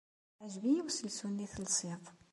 [0.39, 2.03] Yeɛjeb-iyi uselsu-nni ay telsid.